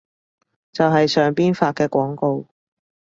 [0.71, 2.47] 就係上邊發嘅廣告